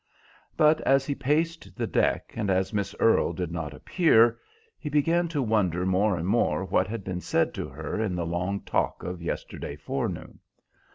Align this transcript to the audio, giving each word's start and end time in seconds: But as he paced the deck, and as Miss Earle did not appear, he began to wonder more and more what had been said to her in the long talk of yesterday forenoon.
But 0.57 0.81
as 0.81 1.05
he 1.05 1.13
paced 1.13 1.77
the 1.77 1.85
deck, 1.85 2.33
and 2.35 2.49
as 2.49 2.73
Miss 2.73 2.95
Earle 2.99 3.33
did 3.33 3.51
not 3.51 3.71
appear, 3.71 4.39
he 4.79 4.89
began 4.89 5.27
to 5.27 5.43
wonder 5.43 5.85
more 5.85 6.17
and 6.17 6.27
more 6.27 6.65
what 6.65 6.87
had 6.87 7.03
been 7.03 7.21
said 7.21 7.53
to 7.53 7.69
her 7.69 8.01
in 8.01 8.15
the 8.15 8.25
long 8.25 8.61
talk 8.61 9.03
of 9.03 9.21
yesterday 9.21 9.75
forenoon. 9.75 10.39